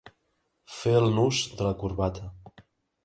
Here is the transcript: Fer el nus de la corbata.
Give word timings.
Fer 0.77 0.93
el 1.01 1.13
nus 1.19 1.43
de 1.59 1.67
la 1.67 1.75
corbata. 1.83 2.31